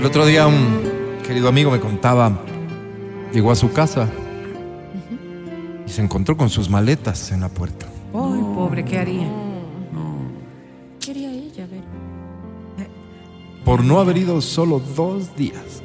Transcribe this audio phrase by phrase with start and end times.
[0.00, 2.32] El otro día un querido amigo me contaba,
[3.34, 4.08] llegó a su casa
[5.86, 7.84] y se encontró con sus maletas en la puerta.
[8.14, 9.28] Ay, pobre, ¿qué haría?
[11.00, 11.64] ¿Qué haría ella?
[11.64, 11.82] A ver.
[13.62, 15.82] Por no haber ido solo dos días.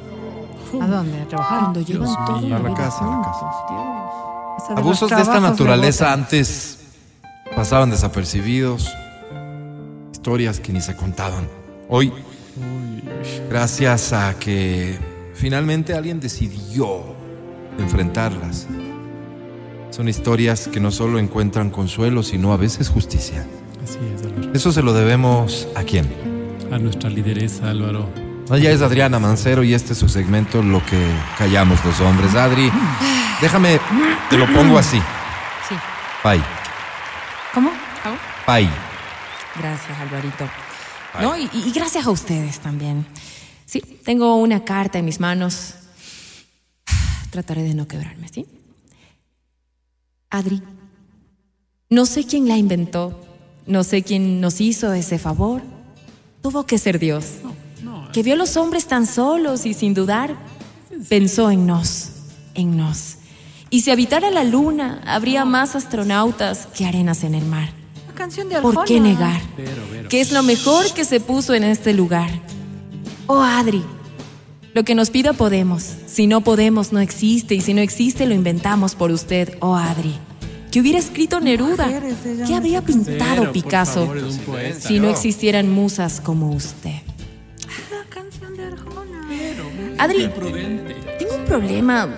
[0.80, 1.20] ¿A dónde?
[1.20, 1.60] ¿A trabajar?
[1.60, 4.74] Cuando llevan Dios todo mío, a la casa, a la casa.
[4.74, 6.20] de Abusos de esta naturaleza rebotan.
[6.24, 6.78] antes
[7.54, 8.90] pasaban desapercibidos,
[10.10, 11.46] historias que ni se contaban.
[11.90, 12.14] Hoy,
[13.48, 14.98] gracias a que
[15.34, 17.02] finalmente alguien decidió
[17.78, 18.66] enfrentarlas,
[19.90, 23.46] son historias que no solo encuentran consuelo, sino a veces justicia.
[23.82, 24.52] Así es, Álvaro.
[24.52, 26.06] Eso se lo debemos a quién.
[26.70, 28.08] A nuestra lideresa, Álvaro.
[28.52, 30.98] Ella es Adriana Mancero y este es su segmento Lo que
[31.36, 32.34] callamos los hombres.
[32.34, 32.70] Adri,
[33.40, 33.80] déjame,
[34.30, 34.98] te lo pongo así.
[35.68, 35.74] Sí.
[36.22, 36.42] Pai,
[37.54, 37.72] ¿Cómo?
[38.44, 38.68] pai.
[39.58, 40.44] Gracias, Alvarito.
[41.20, 43.06] No, y, y gracias a ustedes también.
[43.64, 45.74] Sí, tengo una carta en mis manos.
[47.30, 48.46] Trataré de no quebrarme, ¿sí?
[50.30, 50.62] Adri,
[51.88, 53.20] no sé quién la inventó,
[53.66, 55.62] no sé quién nos hizo ese favor.
[56.42, 57.26] Tuvo que ser Dios,
[58.12, 60.36] que vio a los hombres tan solos y sin dudar
[61.08, 62.10] pensó en nos,
[62.54, 63.18] en nos.
[63.70, 67.70] Y si habitara la luna, habría más astronautas que arenas en el mar.
[68.14, 69.40] Canción de ¿Por qué negar?
[70.08, 72.30] Que es lo mejor que se puso en este lugar.
[73.26, 73.82] Oh, Adri,
[74.72, 75.82] lo que nos pida podemos.
[76.06, 77.54] Si no podemos, no existe.
[77.54, 80.14] Y si no existe, lo inventamos por usted, oh, Adri.
[80.70, 81.88] ¿Qué hubiera escrito Neruda?
[82.46, 84.12] ¿Qué habría pintado Picasso?
[84.78, 87.00] Si no existieran musas como usted.
[87.90, 89.26] La canción de Arjona.
[89.98, 90.28] Adri,
[91.18, 92.08] tengo un problema.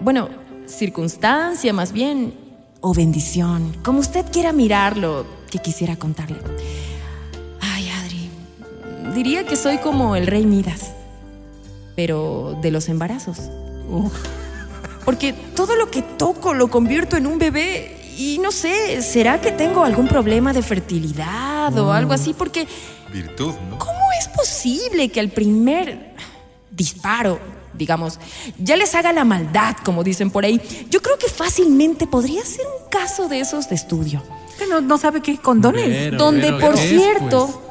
[0.00, 0.28] Bueno,
[0.66, 2.34] circunstancia más bien.
[2.82, 3.74] O bendición.
[3.82, 6.36] Como usted quiera mirarlo, que quisiera contarle.
[9.16, 10.92] Diría que soy como el rey Midas.
[11.96, 13.38] Pero de los embarazos.
[15.06, 17.96] Porque todo lo que toco lo convierto en un bebé.
[18.18, 22.34] Y no sé, ¿será que tengo algún problema de fertilidad o algo así?
[22.34, 22.68] Porque
[23.10, 23.78] Virtud, ¿no?
[23.78, 26.12] ¿Cómo es posible que al primer
[26.70, 27.40] disparo,
[27.72, 28.20] digamos,
[28.58, 30.60] ya les haga la maldad, como dicen por ahí?
[30.90, 34.22] Yo creo que fácilmente podría ser un caso de esos de estudio.
[34.50, 35.86] Usted no, no sabe qué condones.
[35.86, 37.62] Pero, donde, pero, por ¿qué es, cierto,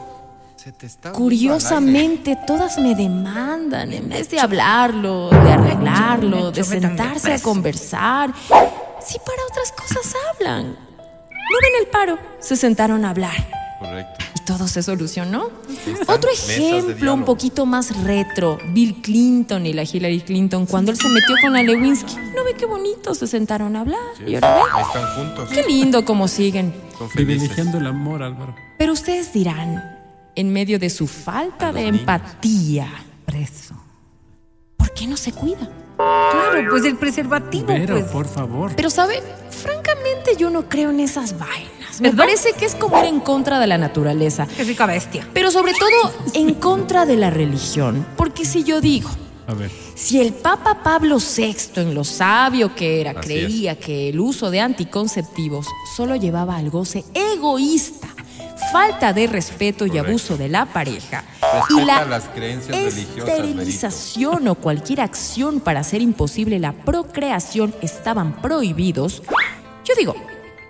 [1.14, 8.34] curiosamente todas me demandan, en vez de hablarlo, de arreglarlo, de sentarse a conversar,
[9.06, 10.66] si para otras cosas hablan.
[10.72, 13.36] No ven el paro, se sentaron a hablar.
[13.80, 14.26] Correcto.
[14.36, 15.52] Y todo se solucionó.
[16.08, 21.08] Otro ejemplo un poquito más retro, Bill Clinton y la Hillary Clinton, cuando él se
[21.10, 22.16] metió con la Lewinsky.
[22.36, 23.14] ¿No ve qué bonito?
[23.14, 24.00] Se sentaron a hablar.
[24.26, 25.50] Y ahora ve, están juntos.
[25.50, 26.74] qué lindo cómo siguen.
[27.14, 28.56] Privilegiando el amor, Álvaro.
[28.78, 29.95] Pero ustedes dirán,
[30.36, 32.00] en medio de su falta de niños.
[32.02, 32.88] empatía,
[33.26, 33.76] Preso.
[34.78, 35.70] ¿por qué no se cuida?
[35.98, 38.12] Claro, pues el preservativo, Pero, pues.
[38.12, 38.74] por favor.
[38.76, 39.22] Pero, ¿sabe?
[39.50, 42.02] Francamente, yo no creo en esas vainas.
[42.02, 42.18] Me ¿Perdón?
[42.18, 44.46] parece que es como ir en contra de la naturaleza.
[44.58, 45.26] Qué rica bestia.
[45.34, 48.06] Pero sobre todo en contra de la religión.
[48.18, 49.10] Porque si yo digo,
[49.48, 49.72] A ver.
[49.96, 54.52] Si el Papa Pablo VI, en lo sabio que era, Así creía que el uso
[54.52, 58.05] de anticonceptivos solo llevaba al goce egoísta,
[58.76, 60.10] falta de respeto y Correcto.
[60.10, 65.80] abuso de la pareja, Respeta y la las creencias religiosas, esterilización o cualquier acción para
[65.80, 69.24] hacer imposible la procreación estaban prohibidos,
[69.86, 70.14] yo digo,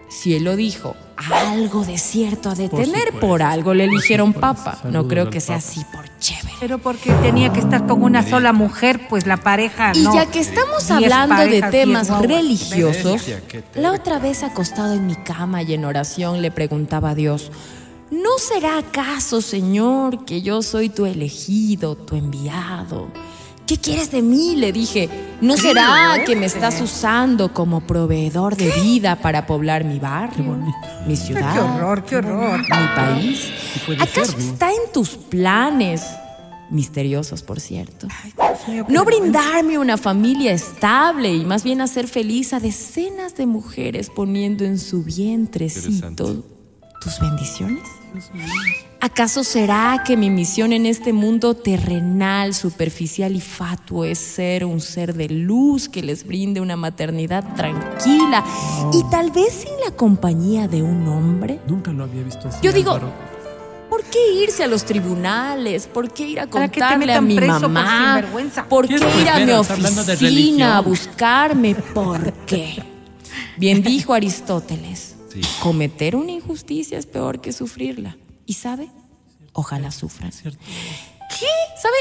[0.07, 0.95] si él lo dijo,
[1.31, 4.79] algo de cierto ha de Por tener, supuesto, por algo le eligieron papa.
[4.83, 5.67] No creo que sea Papa.
[5.67, 6.53] así por chévere.
[6.59, 10.13] Pero porque tenía que estar con una sola mujer, pues la pareja Y no.
[10.13, 13.25] ya que estamos hablando de temas religiosos,
[13.75, 17.51] la otra vez acostado en mi cama y en oración le preguntaba a Dios,
[18.12, 23.10] ¿no será acaso, Señor, que yo soy tu elegido, tu enviado?
[23.68, 24.56] ¿Qué quieres de mí?
[24.56, 25.10] Le dije,
[25.42, 30.56] ¿no será que me estás usando como proveedor de vida para poblar mi barrio,
[31.07, 31.54] mi ciudad?
[31.54, 32.60] Qué horror, qué horror.
[32.60, 33.52] mi país.
[34.00, 34.52] ¿Acaso ser, ¿no?
[34.52, 36.04] está en tus planes,
[36.69, 42.07] misteriosos por cierto, Dios mío, qué no brindarme una familia estable y más bien hacer
[42.07, 46.55] feliz a decenas de mujeres poniendo en su vientrecito Interesante.
[47.06, 47.84] Tus bendiciones?
[49.00, 54.81] ¿Acaso será que mi misión en este mundo terrenal, superficial y fatuo es ser un
[54.81, 58.44] ser de luz que les brinde una maternidad tranquila
[58.92, 61.60] y tal vez sin la compañía de un hombre?
[61.68, 62.57] Nunca lo había visto así.
[62.63, 63.13] Yo digo, Álvaro.
[63.88, 65.86] ¿Por qué irse a los tribunales?
[65.86, 68.24] ¿Por qué ir a contarle a mi por mamá?
[68.68, 71.75] ¿Por ¿Qué ir a mi oficina a buscarme?
[71.75, 72.84] ¿Por qué?
[73.57, 75.49] Bien dijo Aristóteles, Sí.
[75.61, 78.17] cometer una injusticia es peor que sufrirla.
[78.45, 78.89] ¿Y sabe?
[79.53, 80.31] Ojalá sufran.
[80.31, 80.59] Cierto.
[81.39, 81.47] ¿Qué?
[81.81, 81.95] ¿Sabe?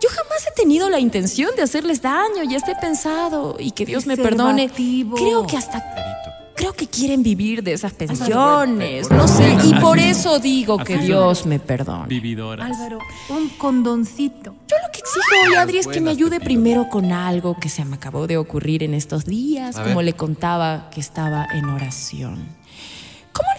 [0.00, 4.06] Yo jamás he tenido la intención de hacerles daño, ya esté pensado y que Dios
[4.06, 4.68] me perdone.
[4.68, 5.80] Creo que hasta
[6.54, 11.46] Creo que quieren vivir de esas pensiones, no sé, y por eso digo que Dios
[11.46, 12.06] me perdone.
[12.06, 12.70] Vividoras.
[12.70, 12.98] Álvaro,
[13.30, 14.54] un condoncito.
[15.14, 18.38] Exijo hoy, Adri, es que me ayude primero con algo que se me acabó de
[18.38, 22.46] ocurrir en estos días, A como le contaba que estaba en oración.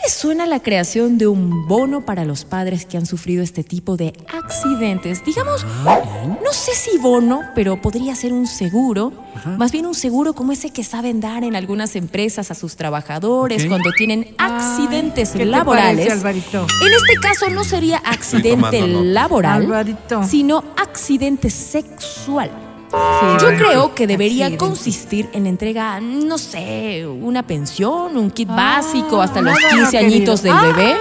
[0.03, 3.63] ¿Cómo le suena la creación de un bono para los padres que han sufrido este
[3.63, 5.23] tipo de accidentes?
[5.23, 9.13] Digamos, no sé si bono, pero podría ser un seguro.
[9.57, 13.65] Más bien un seguro como ese que saben dar en algunas empresas a sus trabajadores
[13.65, 16.21] cuando tienen accidentes Ay, ¿qué te laborales.
[16.21, 16.57] parece?
[16.57, 20.23] En este caso no sería accidente tomando laboral, Alvarito.
[20.23, 22.51] sino accidente sexual.
[22.93, 28.47] Sí, Yo bueno, creo que debería consistir en entrega, no sé, una pensión, un kit
[28.51, 30.73] Ah, básico hasta los nada, 15 añitos del querido.
[30.75, 30.95] bebé.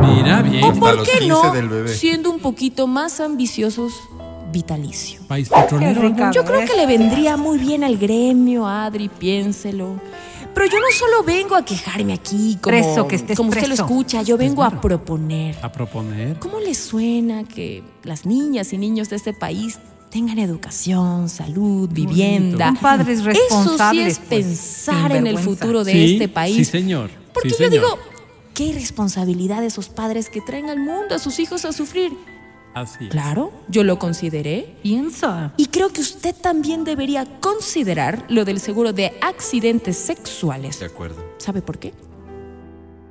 [0.00, 0.64] Mira, bien.
[0.64, 1.88] O por los qué 15 no, del bebé.
[1.94, 3.92] siendo un poquito más ambiciosos,
[4.52, 5.20] vitalicio.
[5.28, 6.14] País petrolero.
[6.32, 10.00] Yo creo que le vendría muy bien al gremio, Adri, piénselo.
[10.54, 13.68] Pero yo no solo vengo a quejarme aquí como, Preso, que estés como usted lo
[13.68, 13.82] preso.
[13.84, 15.56] escucha, yo vengo a proponer.
[15.62, 16.38] A proponer.
[16.38, 19.78] ¿Cómo les suena que las niñas y niños de este país
[20.14, 22.66] tengan educación, salud, vivienda?
[22.68, 24.12] Son padres Eso sí responsables.
[24.12, 26.56] es pues, pensar en el futuro de Sí, este país.
[26.56, 27.10] Sí, señor.
[27.32, 27.72] Porque Sí, yo señor.
[27.72, 27.98] digo,
[28.54, 32.12] qué irresponsabilidad de esos padres que traen al mundo a sus hijos a sufrir.
[32.74, 33.10] Así es.
[33.10, 34.76] Claro, yo lo consideré.
[34.84, 35.52] Piensa.
[35.56, 40.78] Y creo que usted también debería considerar lo del seguro de accidentes sexuales.
[40.78, 41.24] De acuerdo.
[41.38, 41.92] ¿Sabe por qué?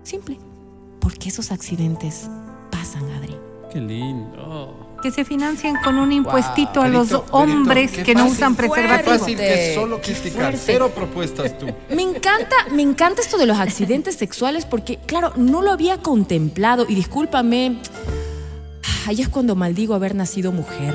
[0.04, 0.40] Simple.
[1.02, 2.30] Porque esos accidentes
[2.72, 3.36] pasan, Adri.
[3.74, 4.93] Qué lindo.
[5.04, 8.38] Que se financien con un impuestito a los Perito, hombres Perito, que qué no fácil.
[8.38, 9.18] usan Qué preservativo.
[9.20, 10.56] fácil que solo criticar.
[10.58, 11.66] Cero propuestas tú.
[11.94, 16.86] Me encanta, me encanta esto de los accidentes sexuales porque, claro, no lo había contemplado
[16.88, 17.80] y discúlpame,
[19.06, 20.94] ahí es cuando maldigo haber nacido mujer,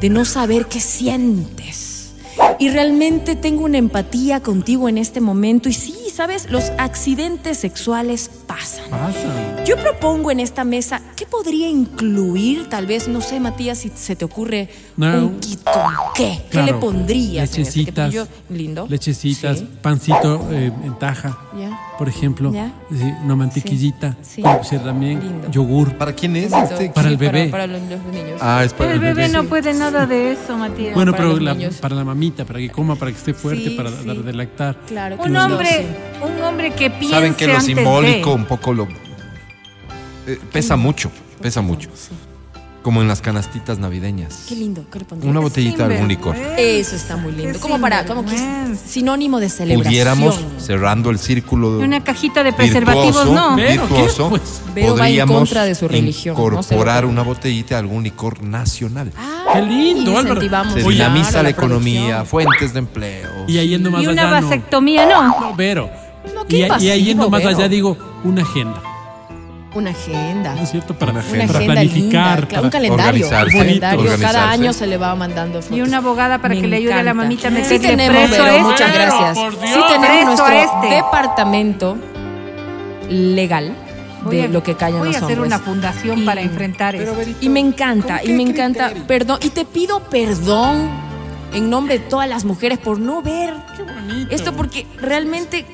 [0.00, 2.14] de no saber qué sientes.
[2.58, 8.30] Y realmente tengo una empatía contigo en este momento y sí, sabes, los accidentes sexuales
[8.46, 8.88] pasan.
[8.90, 9.64] Pasa.
[9.64, 12.68] Yo propongo en esta mesa, ¿qué podría incluir?
[12.68, 15.26] Tal vez, no sé, Matías, si se te ocurre No.
[15.26, 16.38] un kit con qué.
[16.44, 17.50] ¿Qué Claro, le pondrías?
[17.56, 17.64] en?
[17.64, 18.14] Lechecitas.
[18.50, 18.86] Lindo.
[18.88, 19.68] Lechecitas, Sí.
[19.80, 21.61] pancito eh, en taja, Ya.
[22.02, 22.50] Por ejemplo.
[22.90, 24.16] Sí, una mantequillita.
[24.22, 24.34] Sí.
[24.36, 24.42] Sí.
[24.42, 25.50] Puede ser también Lindo.
[25.52, 25.94] yogur.
[25.94, 26.90] ¿Para quién es este?
[26.90, 27.46] Para el bebé.
[27.46, 28.40] Para, los, los niños.
[28.40, 29.46] Ah, es para El bebé no sí.
[29.46, 30.96] puede nada de eso, Matías.
[30.96, 33.76] bueno, para pero la- para la mamita, para que coma, para que esté fuerte, Sí,
[33.76, 34.04] para sí.
[34.04, 34.76] dar de lactar.
[34.88, 35.16] Claro.
[35.24, 36.26] un hombre, sí.
[36.26, 38.34] un hombre que piense Saben que lo antes simbólico de.
[38.34, 38.88] un poco lo
[40.26, 41.08] eh, pesa mucho,
[41.40, 41.88] pesa mucho.
[42.82, 44.46] Como en las canastitas navideñas.
[44.48, 44.84] Qué lindo.
[44.90, 45.30] ¿Qué le pondrías?
[45.30, 46.34] Una botellita de algún licor.
[46.58, 47.52] Eso está muy lindo.
[47.52, 48.42] Qué Como para, como que es
[48.84, 49.84] sinónimo de celebración.
[49.88, 53.56] Pudiéramos, cerrando el círculo Una cajita de preservativos, virtuoso, no.
[53.56, 57.22] Virtuoso, Pues, Vero va en podríamos contra de su religión, no se lo incorporar una
[57.22, 59.12] botellita de algún licor nacional.
[59.16, 60.40] Ah, Qué lindo, Álvaro.
[60.40, 61.50] Se Oye, dinamiza la producción.
[61.50, 63.30] economía, fuentes de empleo.
[63.46, 64.40] Y ahí yendo más Y una allá.
[64.40, 64.48] no.
[64.48, 65.40] vasectomía, no.
[65.40, 65.88] No, Vero.
[66.34, 67.56] No, qué y, y ahí yendo más Vero.
[67.56, 68.80] allá digo, una agenda.
[69.74, 70.54] Una agenda.
[70.54, 70.92] ¿No es cierto?
[70.94, 71.52] Para, Una Una agenda.
[71.54, 72.00] para planificar.
[72.40, 73.26] linda, claro, un para- calendario.
[73.26, 74.10] Un calendario.
[74.20, 75.76] Cada año se le va mandando fotos.
[75.76, 78.28] Y una abogada para Me que le ayude a la mamita a Sí meterle tenemos,
[78.28, 78.62] preso Vero, este.
[78.64, 79.38] muchas gracias.
[79.72, 80.94] Sí tenemos nuestro este.
[80.96, 81.96] departamento
[83.08, 83.74] legal
[84.24, 85.56] Voy de a- lo que callan Voy los a hacer hombres.
[85.58, 87.14] una fundación Y- para enfrentar eso.
[87.40, 90.88] Y me encanta, y me encanta, perdón, y te pido perdón
[91.54, 94.34] en nombre de todas las mujeres por no ver Qué bonito.
[94.34, 95.66] esto porque realmente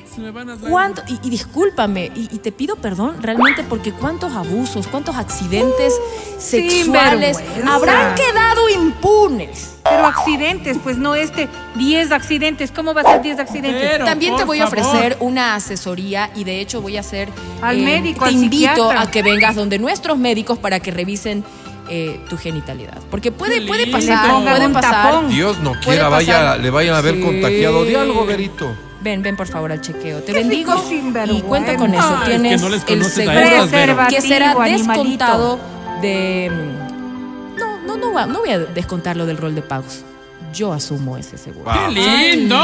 [0.69, 5.93] cuánto y, y discúlpame y, y te pido perdón realmente porque cuántos abusos, cuántos accidentes
[6.37, 7.75] sexuales sinvergüenza.
[7.75, 9.75] habrán quedado impunes.
[9.83, 12.71] Pero accidentes, pues no este, 10 accidentes.
[12.71, 13.89] ¿Cómo va a ser 10 accidentes?
[13.91, 14.85] Pero, También te voy a favor.
[14.85, 17.29] ofrecer una asesoría y de hecho voy a hacer
[17.61, 19.01] Al eh, médico, te al invito psiquiatra.
[19.01, 21.43] a que vengas donde nuestros médicos para que revisen
[21.89, 24.91] eh, tu genitalidad porque puede puede pasar, puede un pasar.
[25.11, 25.29] tapón.
[25.29, 27.21] Dios no quiera, vaya, le vayan a haber Sí.
[27.21, 28.71] contagiado de algo, Verito.
[29.01, 30.21] Ven, ven por favor al chequeo.
[30.23, 30.73] Te bendigo
[31.27, 32.03] y cuenta con eso.
[32.03, 35.59] Ah, es que Tienes no les el seguro que será descontado
[36.01, 36.51] de.
[36.51, 40.03] mm, No, no, no, va- no voy a descontarlo del rol de pagos.
[40.53, 41.71] yo asumo ese seguro.
[41.71, 41.91] ¡Qué
[42.35, 42.57] lindo!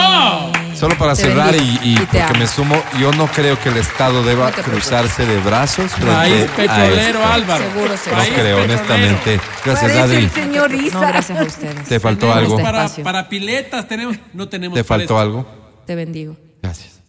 [0.75, 2.39] Solo para Te cerrar y, porque amo.
[2.39, 7.25] me sumo, yo no creo que el Estado deba No cruzarse de brazos País petrolero.
[7.25, 7.63] Álvaro.
[7.65, 8.11] Seguro, seguro.
[8.11, 8.63] No País creo, petrolero.
[8.63, 9.39] honestamente.
[9.63, 10.23] Gracias, Parece Adri.
[10.25, 10.99] el señor Isa.
[11.01, 11.83] No, gracias a ustedes.
[11.87, 13.03] ¿Te faltó Tenemos algo?
[13.03, 15.47] Para, piletas tenemos, no tenemos ¿Te faltó algo?
[15.85, 16.35] Te bendigo.
[16.61, 16.99] Gracias.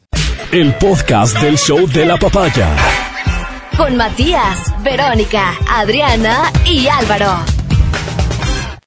[0.52, 2.68] El podcast del show de la papaya.
[3.76, 7.40] Con Matías, Verónica, Adriana y Álvaro.